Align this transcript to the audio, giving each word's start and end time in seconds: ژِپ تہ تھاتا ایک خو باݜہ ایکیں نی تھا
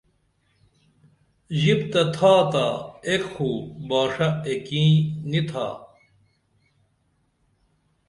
ژِپ 1.59 1.81
تہ 1.91 2.01
تھاتا 2.15 2.65
ایک 3.07 3.23
خو 3.33 3.49
باݜہ 3.87 4.29
ایکیں 4.47 4.93
نی 5.29 5.41
تھا 5.49 5.67